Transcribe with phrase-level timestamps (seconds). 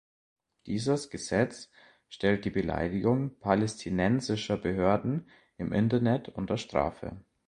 [0.65, 1.69] Dieses Gesetz
[2.09, 7.21] stellt die Beleidigung palästinensischer Behörden im Internet unter Strafe.